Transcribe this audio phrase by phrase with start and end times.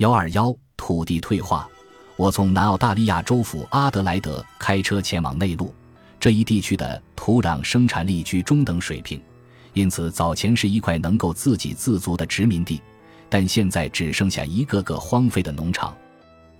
[0.00, 1.68] 幺二幺土地退化。
[2.16, 5.74] 我从南澳大利亚州府阿德莱德开车前往内陆
[6.18, 9.20] 这一地区的土壤生产力居中等水平，
[9.74, 12.80] 因此早前是一块能够自给自足的殖民地，
[13.28, 15.94] 但现在只剩下一个个荒废的农场。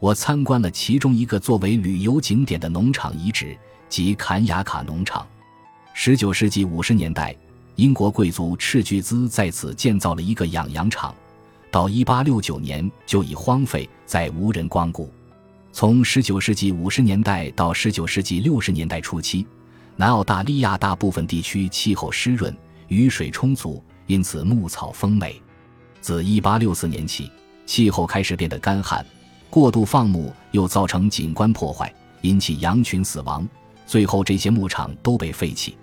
[0.00, 3.56] 我参观了其中一个作为旅游景点的农场遗址，
[3.88, 5.26] 即坎雅卡农场。
[5.94, 7.34] 十九世纪五十年代，
[7.76, 11.14] 英国贵族斥巨资在此建造了一个养羊场，
[11.70, 15.10] 到一八六九年就已荒废，再无人光顾。
[15.72, 19.46] 从十九世纪五十年代到十九世纪六十年代初期，
[19.94, 22.54] 南澳大利亚大部分地区气候湿润，
[22.88, 25.40] 雨水充足，因此牧草丰美。
[26.00, 27.30] 自一八六四年起，
[27.66, 29.04] 气候开始变得干旱。
[29.48, 33.48] 过度放牧又造成景观破坏，引起羊群死亡，
[33.86, 35.76] 最后这些牧场都被废弃。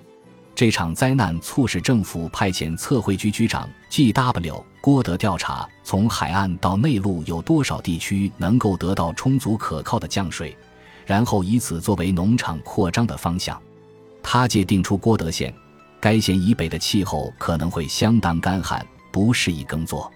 [0.55, 4.65] 这场灾难促使政府派遣测绘局局长 G.W.
[4.79, 10.55] 郭德调查从海岸到内陆有多少地区能够得到充足可靠的降水，
[11.05, 13.61] 然后以此作为农场扩张的方向。
[14.23, 15.53] 他界定出郭德县，
[15.99, 20.11] 该县以北的气候可能会相当干旱，不适宜耕作。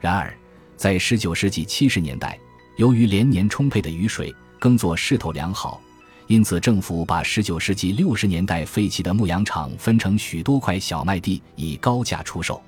[0.00, 0.32] 然而，
[0.76, 2.38] 在19世纪70年代。
[2.76, 5.80] 由于连年充沛的雨水，耕作势头良好，
[6.26, 12.60] 因此政府把19世纪60年代废弃的牧羊场分成许多块小麦地，以高价出售。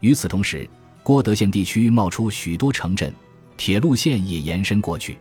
[0.00, 0.68] 与此同时，
[1.02, 3.12] 郭德县地区冒出许多城镇，
[3.56, 5.18] 铁路线也延伸过去。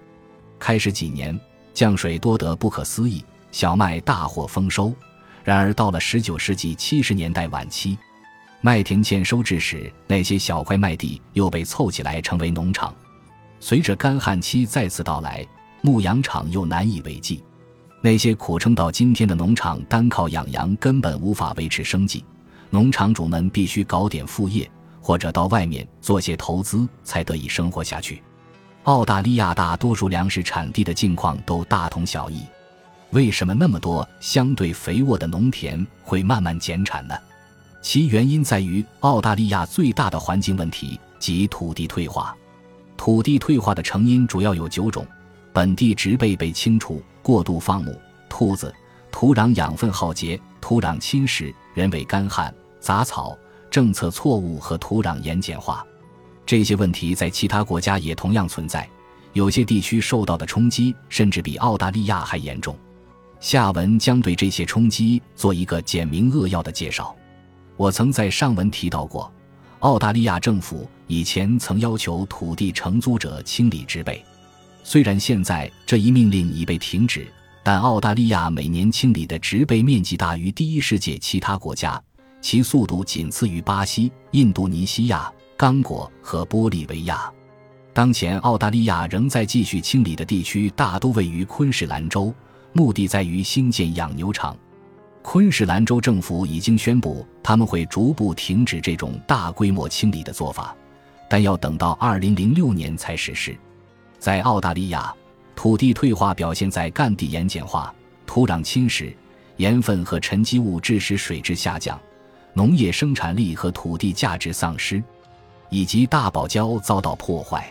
[0.57, 1.37] 开始几年，
[1.73, 4.93] 降水多得不可思议，小麦大获丰收。
[5.43, 7.97] 然而到了19世纪70年代晚期，
[8.61, 12.93] 麦田欠收之时，那些小块麦地又被凑起来成为农场。
[13.59, 15.45] 随着干旱期再次到来，
[15.81, 17.43] 牧羊场又难以为继。
[18.01, 22.23] 那些苦撑到今天的农场，单靠养羊根本无法维持生计。
[22.69, 24.69] 农场主们必须搞点副业，
[25.01, 28.21] 或者到外面做些投资，才得以生活下去。
[28.83, 32.43] 澳大利亚大多数粮食产地的境况都大同小异。
[33.11, 37.15] 为什么那么多相对肥沃的农田会慢慢减产呢？
[37.81, 42.35] 其原因在于澳大利亚最大的环境问题即土地退化。
[42.95, 45.07] 土地退化的成因主要有九种：
[45.51, 48.73] 本地植被被清除、过度放牧、兔子、
[49.11, 53.37] 土壤养分耗竭、土壤侵蚀、人为干旱、杂草、
[53.71, 55.85] 政策错误和土壤盐碱化。
[56.45, 58.85] 这些问题在其他国家也同样存在，
[59.31, 62.75] 有些地区受到的冲击甚至比澳大利亚还严重。
[63.39, 67.15] 下文将对这些冲击做一个简明扼要的介绍。
[67.77, 69.31] 我曾在上文提到过。
[69.79, 74.21] 澳大利亚政府以前曾要求土地承租者清理植被，
[74.83, 77.31] 虽然现在这一命令已被停止，
[77.63, 82.01] 但澳大利亚每年清理的植被面积大于第一世界其他国家，
[82.41, 87.31] 其速度仅次于巴西、印度尼西亚、刚果和玻利维亚。
[87.93, 92.33] 当前，澳大利亚仍在继续清理的地区大都位于昆士兰州，
[92.71, 94.55] 目的在于兴建养牛场。
[95.21, 100.73] 昆士兰州政府已经宣布，他们会逐步停止这种大规模清理的做法，
[101.29, 103.55] 但要等到2006年才实施。
[104.17, 105.13] 在澳大利亚，
[105.61, 107.93] 土地退化表现在干地盐碱化、
[108.25, 109.13] 土壤侵蚀、
[109.57, 111.99] 盐分和沉积物致使水质下降、
[112.53, 115.03] 农业生产力和土地价值丧失，
[115.69, 117.69] 以及大堡礁遭到破坏。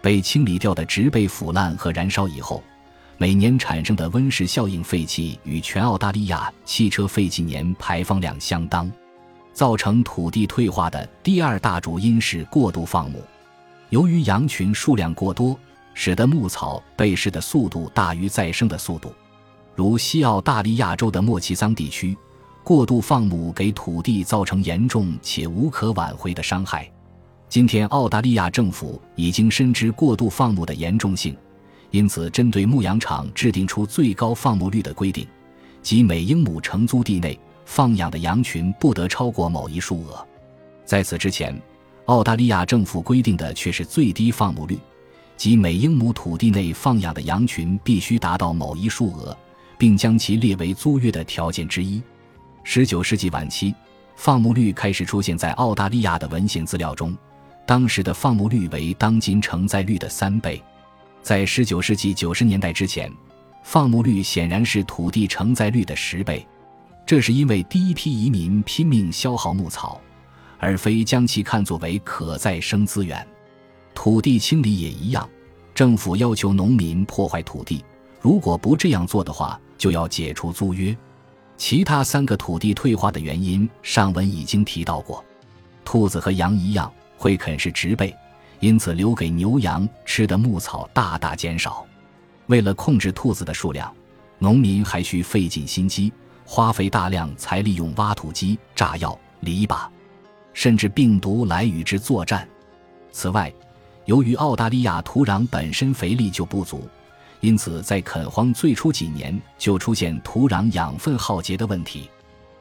[0.00, 2.62] 被清理掉的植被腐烂和燃烧以后。
[3.18, 8.88] 每年产生的温室效应废气与全澳大利亚汽车废气年排放量相当，
[9.52, 13.20] 造成土地退化的第二大主因是过度放牧。
[13.90, 15.58] 由于羊群数量过多，
[15.98, 19.12] 使得牧草被噬的速度大于再生的速度。
[19.74, 22.14] 如西澳大利亚州的莫奇桑地区，
[22.62, 26.88] 过度放牧给土地造成严重且无可挽回的伤害。
[27.48, 31.34] 今天，澳大利亚政府已经深知过度放牧的严重性。
[31.92, 35.26] 因此，针对牧羊场制定出最高放牧率的规定，
[35.80, 40.26] 即每英亩承租地内放养的羊群不得超过某一数额。
[40.84, 41.58] 在此之前，
[42.04, 44.78] 澳大利亚政府规定的却是最低放牧率，
[45.36, 49.36] 即每英亩土地内放养的羊群必须达到某一数额，
[49.76, 52.02] 并将其列为租约的条件之一。
[52.64, 53.74] 19世纪晚期，
[54.16, 57.16] 放牧率开始出现在澳大利亚的文献资料中，
[57.66, 60.62] 当时的放牧率为当今承载率的三倍。
[61.22, 63.12] 在19世纪90年代之前，
[63.62, 66.46] 放牧率显然是土地承载率的十倍。
[67.04, 70.00] 这是因为第一批移民拼命消耗牧草，
[70.58, 73.24] 而非将其看作为可再生资源。
[73.96, 75.26] 土地清理也一样，
[75.74, 77.82] 政府要求农民破坏土地，
[78.20, 80.94] 如果不这样做的话，就要解除租约。
[81.56, 85.24] 其他三个土地退化的原因，上文已经提到过。
[85.82, 88.14] 兔子和羊一样会啃食植被。
[88.60, 91.84] 因此留给牛羊吃的牧草大大减少。
[92.46, 93.92] 为了控制兔子的数量，
[94.38, 96.12] 农民还需费尽心机，
[96.44, 99.88] 花费大量财力用挖土机、炸药、篱笆，
[100.52, 102.48] 甚至病毒来与之作战。
[103.12, 103.52] 此外，
[104.06, 106.88] 由于澳大利亚土壤本身肥力就不足，
[107.40, 112.08] 因此在垦荒最初几年就出现土壤养分耗竭的问题。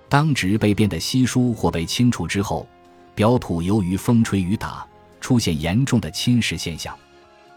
[0.10, 2.68] 当植被变得稀疏或被清除之后，
[3.14, 4.86] 表土由于风吹雨打，
[5.22, 6.96] 出现严重的侵蚀现象。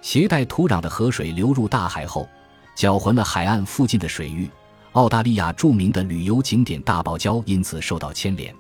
[0.03, 2.29] 携带土壤的河水流入大海后，
[2.75, 4.49] 搅浑了海岸附近的水域。
[4.93, 8.55] 澳大利亚著名的旅游景点大堡礁因此受到牵连。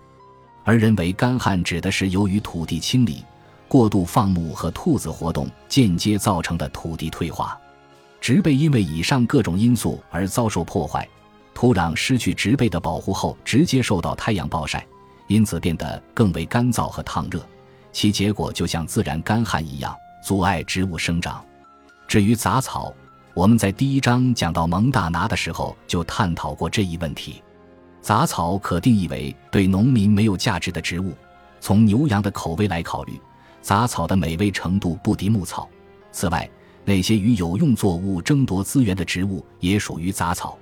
[0.64, 3.24] 而人为干旱指的是由于土地清理、
[3.68, 7.56] 过度放牧和兔子活动间接造成的土地退化。
[8.20, 11.06] 植被因为以上各种因素而遭受破坏，
[11.54, 14.84] 土壤失去植被的保护后，直接受到太阳暴晒，
[15.28, 17.40] 因此变得更为干燥和烫热。
[17.92, 19.94] 其结果就像自然干旱一样。
[20.20, 21.42] 阻碍植物生长。
[22.08, 22.92] 至于杂草，
[23.34, 27.40] 我们在第一章讲到蒙大拿的时候就探讨过这一问题。
[28.02, 31.14] 杂草可定义为对农民没有价值的植物。
[31.60, 33.18] 从牛羊的口味来考虑，
[33.68, 35.68] 杂草的美味程度不敌牧草。
[36.10, 36.48] 此外，
[36.86, 40.56] 那些与有用作物争夺资源的植物也属于杂草。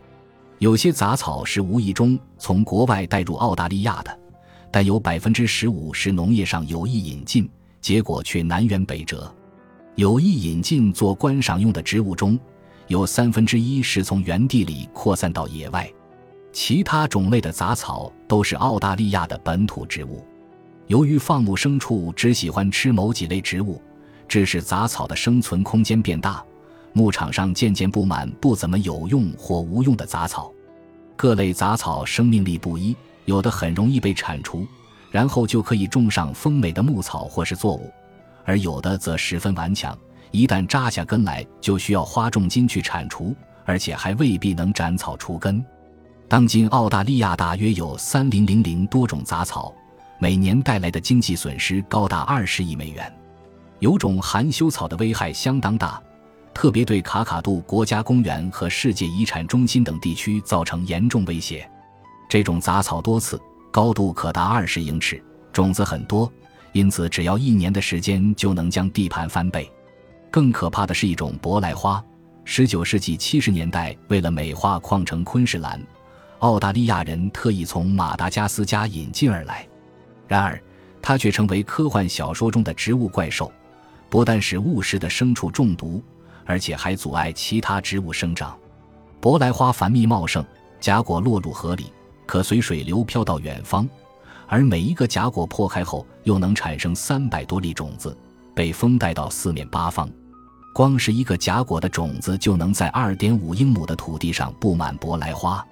[0.58, 4.18] 有些杂草是无意中从国外带入澳大利亚的，
[4.72, 7.48] 但有百分之十五是农业上有意引进，
[7.80, 9.32] 结果却南辕北辙。
[9.94, 12.36] 有意引进做观赏用的植物中，
[12.88, 15.88] 有三分之一是从原地里扩散到野外。
[16.52, 20.26] 其他种类的杂草都是澳大利亚的本土植物。
[20.86, 23.82] 由于放牧牲畜只喜欢吃某几类植物，
[24.28, 26.42] 致使杂草的生存空间变大，
[26.92, 30.52] 牧场上渐渐布满不怎么有用或无用的杂草。
[31.16, 32.94] 各类杂草生命力不一，
[33.24, 34.64] 有的很容易被铲除，
[35.10, 37.90] 然后就可以种上丰美的牧草或是作物。
[38.44, 39.96] 而有的则十分顽强，
[40.30, 43.34] 一旦扎下根来，就需要花重金去铲除，
[43.64, 45.64] 而且还未必能斩草除根。
[46.28, 49.74] 当今澳大利亚大约有三零零零多种杂草，
[50.18, 53.12] 每年带来的经济损失高达二十亿美元。
[53.78, 56.02] 有种含羞草的危害相当大，
[56.54, 61.68] 特别对卡卡杜国家公园和世界遗产中心等地区造成严重威胁。
[62.28, 63.38] 这种杂草多刺，
[63.70, 65.22] 高度可达二十英尺，
[65.52, 66.32] 种子很多。
[66.72, 69.70] 因此，只要一年的时间就能将地盘翻倍。
[70.30, 72.02] 更可怕的是一种舶来花。
[72.44, 75.80] 十九世纪七十年代，为了美化矿城昆士兰，
[76.38, 79.66] 澳大利亚人特意从马达加斯加引进而来。
[80.26, 80.60] 然而，
[81.00, 83.52] 它却成为科幻小说中的植物怪兽，
[84.08, 86.02] 不但使误食的牲畜中毒，
[86.44, 88.56] 而且还阻碍其他植物生长。
[89.20, 90.44] 博莱花繁密茂盛，
[90.80, 91.92] 荚果落入河里，
[92.26, 93.88] 可随水流飘到远方。
[94.48, 98.16] 而每一个荚果破开后，又能产生三百多粒种子，
[98.54, 100.08] 被风带到四面八方。
[100.72, 105.66] 光是一个荚果的种子，就能在二点五英亩的土地上布满博莱花。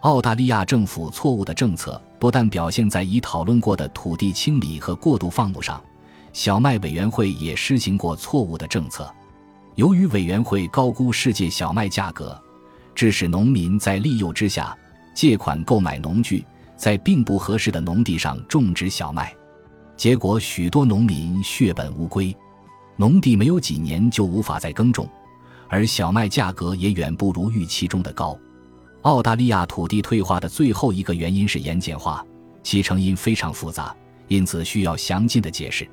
[0.00, 5.82] 澳大利亚政府错误的政策，不但表现在已讨论过的土地清理和过度放牧上，
[6.32, 9.12] 小麦委员会也施行过错误的政策。
[9.74, 12.40] 由于委员会高估世界小麦价格，
[12.94, 14.76] 致使农民在利诱之下
[15.14, 16.44] 借款购买农具。
[16.76, 19.36] 在并不合适的农地上种植小麦，
[19.98, 22.34] 结果许多农民血本无归，
[22.96, 25.06] 农地没有几年就无法再耕种，
[25.68, 28.34] 而小麦价格也远不如预期中的高。
[29.02, 32.22] 澳大利亚土地退化的最后一个原因是盐碱化，
[32.62, 33.96] 其成因非常复杂，
[34.28, 35.88] 因此需要详尽的解释。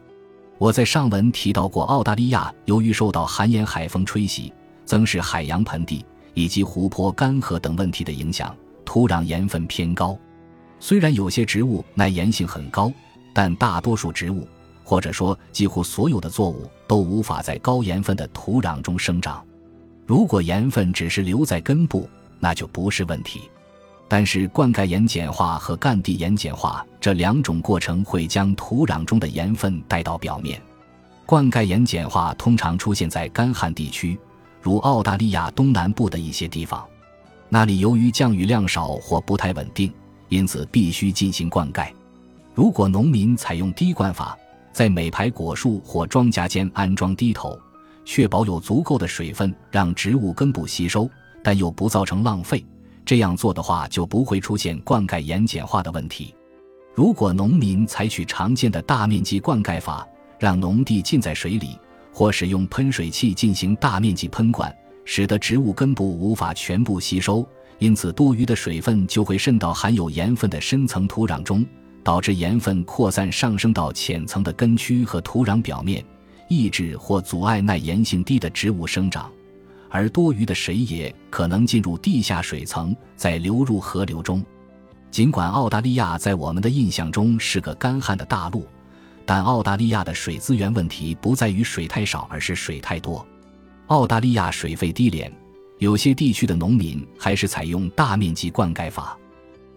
[0.58, 4.52] 我在上文提到过，澳大利亚由于受到寒盐海风吹袭，
[4.84, 10.18] 增使海洋盆地以及湖泊干涸等问题的影响，土壤盐分偏高。
[10.78, 12.92] 虽然有些植物耐盐性很高，
[13.34, 14.46] 但大多数植物，
[14.84, 19.42] 或者说几乎所有的作物，都无法在高盐分的土壤中生长。
[20.06, 23.42] 如果盐分只是留在根部，那就不是问题。
[24.08, 30.62] 但是灌溉盐碱化和干地盐碱化这两种过程会将土壤中的盐分带到表面。
[31.26, 34.18] 灌溉盐碱化通常出现在干旱地区，
[34.62, 36.86] 如澳大利亚东南部的一些地方，
[37.50, 39.92] 那里由于降雨量少或不太稳定。
[40.30, 41.88] 因此，必须进行灌溉。
[42.54, 44.38] 如果农民采用滴灌法，
[44.74, 47.58] 在每排果树或庄稼间安装滴头，
[48.04, 51.10] 确保有足够的水分让植物根部吸收，
[51.48, 52.62] 但又不造成浪费，
[53.06, 56.36] 这样做的话就不会出现灌溉盐碱化的问题。
[56.94, 60.06] 如果农民采取常见的大面积灌溉法，
[60.38, 61.80] 让农地浸在水里，
[62.12, 64.76] 或使用喷水器进行大面积喷灌，
[65.06, 67.48] 使得植物根部无法全部吸收。
[67.80, 71.66] 因此，多余的水分就会渗到含有盐分的深层土壤中，
[72.04, 76.04] 导致盐分扩散上升到浅层的根区和土壤表面，
[76.50, 79.32] 抑制或阻碍耐盐性低的植物生长，
[79.90, 84.44] 而多余的水也可能进入地下水层，再流入河流中。
[85.10, 88.68] 尽管澳大利亚在我们的印象中是个干旱的大陆，
[89.26, 93.26] 但澳大利亚的水资源问题不在于水太少，而是水太多。
[93.88, 95.32] 澳大利亚水费低廉，
[95.80, 99.18] 有些地区的农民还是采用大面积灌溉法。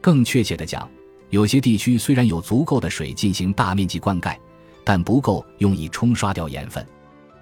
[0.00, 0.88] 更确切的讲，
[1.30, 4.36] 有些地区虽然有足够的水进行大面积灌溉，
[4.82, 6.84] 但不够用以冲刷掉盐分。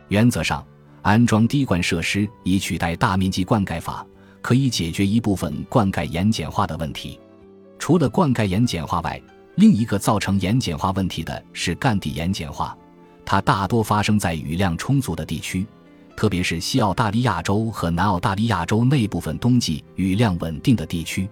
[0.08, 0.64] 原则上，
[1.08, 4.06] 安装滴灌设施以取代大面积灌溉法，
[4.42, 7.18] 可以解决一部分灌溉盐碱化的问题。
[7.78, 9.18] 除了灌溉盐碱化外，
[9.54, 12.76] 另一个造成盐碱化问题的是干地盐碱化，
[13.24, 15.66] 它大多发生在雨量充足的地区。
[16.14, 21.26] 特别是西澳大利亚州和南澳大利亚州内部分冬季雨量稳定的地区，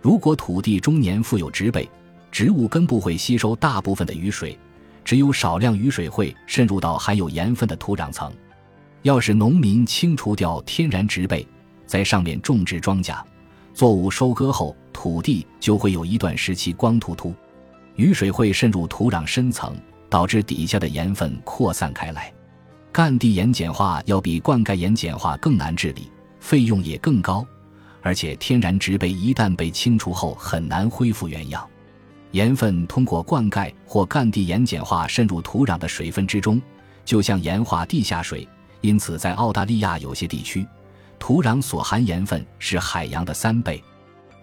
[0.00, 1.90] 如果土地终年富有植被，
[2.30, 4.56] 植物根部会吸收大部分的雨水，
[5.04, 8.32] 只有少量雨水会渗入到含有盐分的土壤层。
[9.02, 11.46] 要是农民清除掉天然植被，
[11.86, 13.22] 在上面种植庄稼，
[13.72, 17.32] 作物收割后，土地就会有一段时期光秃秃，
[17.94, 19.76] 雨水会渗入土壤深层，
[20.10, 22.32] 导致底下的盐分扩散开来。
[22.90, 27.46] 干地盐碱化要比灌溉盐碱化更难治理，费用也更高，
[28.02, 31.64] 而且天然植被一旦被清除后很难恢复原样。
[32.32, 36.60] 盐分通过灌溉或干地盐碱化渗入土壤的水分之中，
[37.04, 38.46] 就像盐化地下水。
[38.80, 40.66] 因此，在澳大利亚有些地区，
[41.18, 43.82] 土壤所含盐分是海洋的三倍。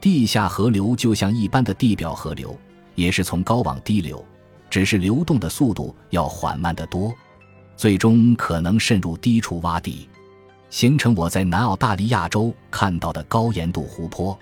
[0.02, 2.56] 地下河流就像一般的地表河流，
[2.96, 4.24] 也是从高往低流，
[4.70, 7.14] 只是流动的速度要缓慢得多。
[7.78, 10.08] 最终可能渗入低处洼地，
[10.70, 14.38] 形成我在南澳大利亚州看到的高盐度湖泊。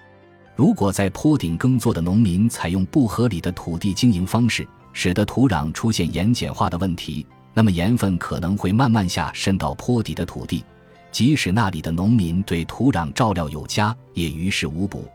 [0.55, 10.63] 如果在坡顶耕作的农民采用不合理的土地经营方式，使得土壤出现盐碱化的问题，那么盐分可能会慢慢下渗到坡底的土地。
[11.11, 15.07] 即使那里的农民对土壤照料有加，也于事无补，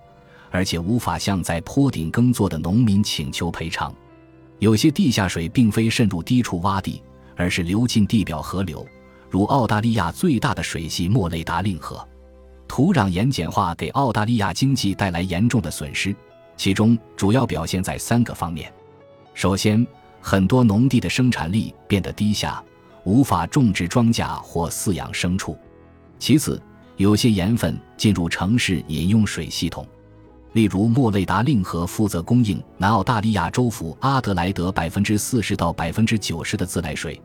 [0.50, 3.92] 而且无法向在坡顶耕作的农民请求赔偿。
[4.59, 7.02] 有些地下水并非渗入低处洼地。
[7.40, 8.85] 而是流进地表河流，
[9.30, 12.04] 如澳大利亚最大的水系莫雷达令河。
[12.66, 16.12] 土壤盐碱化给澳大利亚经济带来严重的损失，
[16.57, 18.73] 其中主要表现在三个方面：
[19.35, 19.87] 首先，
[20.20, 22.62] 很多农地的生产力变得低下，
[23.04, 25.56] 无法种植庄稼或饲养牲畜；
[26.18, 26.60] 其次，
[26.96, 29.87] 有些盐分进入城市饮用水系统。
[30.52, 37.20] 例如，莫雷达令河负责供应南澳大利亚州府阿德莱德百分之四十到百分之九十的自来水，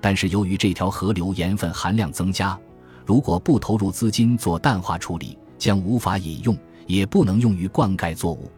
[0.00, 2.56] 但是由于这条河流盐分含量增加，
[3.04, 8.50] 如果不投入资金做淡化处理，将无法饮用，也不能用于灌溉作物。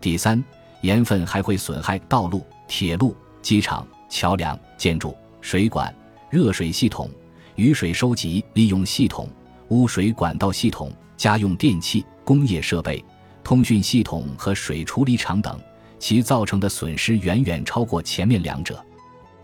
[0.00, 0.42] 第三，
[0.82, 5.94] 盐分还会损害道路、铁路、机场、桥梁、建筑、水管、
[6.30, 7.10] 热水系统、
[7.54, 9.28] 雨水收集利用系统、
[9.68, 13.02] 污水管道系统、家用电器、工业设备。
[13.44, 15.56] 通讯系统和水处理厂等，
[16.00, 18.84] 其造成的损失远远超过前面两者。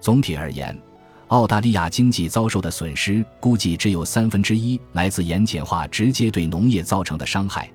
[0.00, 0.76] 总体而言，
[1.28, 7.70] 澳大利亚经济遭受的损失估计只有三分之一来自盐碱化直接对农业造成的伤害，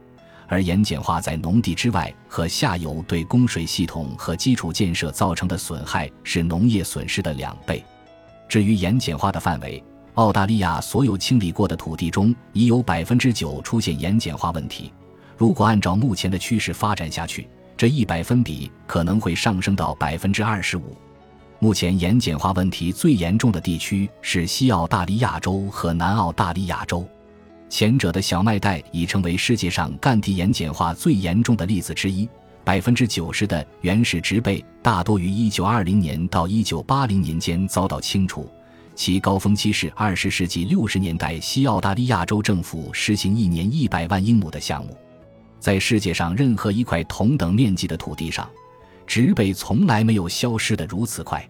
[0.48, 7.84] 而盐碱化在农地之外和下游对供水系统和基础建设造成的损害是农业损失的两倍。
[8.48, 14.92] 至于盐碱化的范围，澳大利亚所有清理过的土地中已有百分之九出现盐碱化问题。
[15.36, 20.98] 如果按照目前的趋势发展下去，这一百分比可能会上升到百分之二十五。
[21.60, 27.08] 目前盐碱化问题最严重的地区是西澳大利亚州和南澳大利亚州，
[27.70, 32.28] 前者的小麦带已成为世界上干地盐碱化最严重的例子之一。
[32.64, 38.50] 百分之九十的原始植被大多于一九二零年到一九八零年间遭到清除，
[38.94, 44.98] 其高峰期是二十世纪六十年代西澳大利亚州政府实行一年一百万英亩的项目。
[45.60, 48.50] 在世界上任何一块同等面积的土地上，
[49.06, 51.48] 植被从来没有消失的如此快。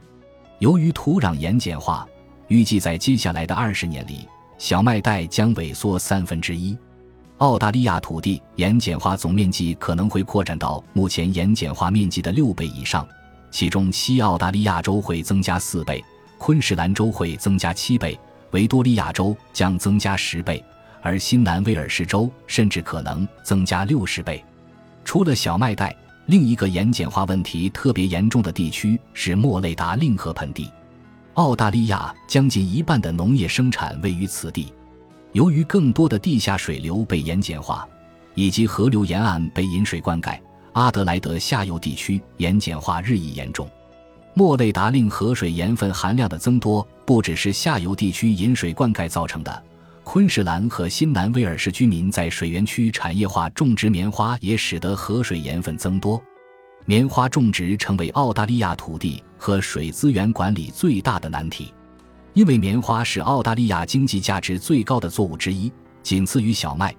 [0.59, 2.07] 由于土壤盐碱化，
[2.47, 6.77] 预计在接下来的二十年里，小麦带将萎缩三分之一。
[7.37, 13.07] 澳大利亚土地盐碱化总面积可能会扩展到目前盐碱化面积的六倍以上，
[13.51, 16.03] 其中西澳大利亚州会增加四倍，
[16.39, 18.19] 昆士兰州会增加七倍，
[18.51, 20.63] 维多利亚州将增加十倍。
[21.03, 24.43] 而新南威尔士州甚至可能增加六十倍。
[25.05, 25.95] 除了小麦带，
[26.25, 30.69] 另一个盐碱化问题特别严重的地区是莫雷达令河盆地。
[31.37, 34.73] 澳大利亚将近一半的农业生产位于此地。
[35.33, 37.87] 由于更多的地下水流被盐碱化，
[38.33, 40.35] 以及河流沿岸被饮水灌溉，
[40.73, 43.69] 阿德莱德下游地区盐碱化日益严重。
[44.33, 49.63] 莫雷达令河水盐分含量的增多，不只是下游地区饮水灌溉造成的。
[50.03, 56.19] 昆士兰和新南威尔士居民在水源区产业化种植棉花，也使得河水盐分增多。
[56.89, 61.73] 棉花种植成为澳大利亚土地和水资源管理最大的难题，
[62.33, 65.69] 因为棉花是澳大利亚经济价值最高的作物之一，
[66.01, 66.95] 仅次于小麦。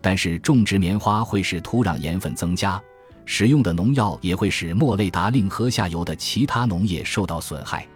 [0.00, 2.80] 但是，种植棉花会使土壤盐分增加。
[3.26, 7.86] 使用的农药也会使莫雷达令河下游的其他农业受到损害。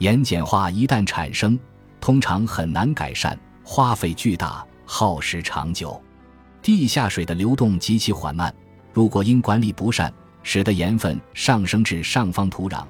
[0.00, 1.58] 盐碱化一旦产生，
[1.98, 5.98] 通常很难改善，花费巨大，耗时长久。
[6.60, 8.54] 地下水的流动极其缓慢，
[8.92, 10.12] 如果因管理不善，
[10.44, 12.84] 使得盐分上升至上方土壤，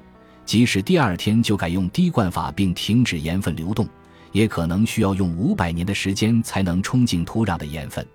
[0.45, 3.87] 即使第二天就改用滴灌法并停止盐分流动，
[4.31, 8.05] 也可能需要用五百年的时间才能冲进土壤的盐分。